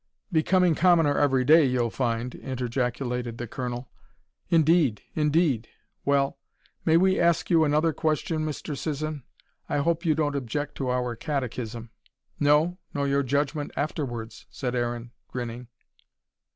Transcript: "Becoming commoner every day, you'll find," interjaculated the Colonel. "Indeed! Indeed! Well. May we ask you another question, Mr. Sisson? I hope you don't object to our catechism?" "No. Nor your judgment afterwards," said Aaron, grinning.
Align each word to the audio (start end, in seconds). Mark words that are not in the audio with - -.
"Becoming 0.31 0.73
commoner 0.73 1.15
every 1.15 1.45
day, 1.45 1.63
you'll 1.63 1.91
find," 1.91 2.31
interjaculated 2.31 3.37
the 3.37 3.45
Colonel. 3.45 3.87
"Indeed! 4.49 5.03
Indeed! 5.13 5.67
Well. 6.05 6.39
May 6.85 6.97
we 6.97 7.19
ask 7.19 7.51
you 7.51 7.63
another 7.63 7.93
question, 7.93 8.43
Mr. 8.43 8.75
Sisson? 8.75 9.21
I 9.69 9.77
hope 9.77 10.03
you 10.03 10.15
don't 10.15 10.35
object 10.35 10.73
to 10.77 10.89
our 10.89 11.15
catechism?" 11.15 11.91
"No. 12.39 12.79
Nor 12.95 13.09
your 13.09 13.21
judgment 13.21 13.69
afterwards," 13.77 14.47
said 14.49 14.73
Aaron, 14.73 15.11
grinning. 15.27 15.67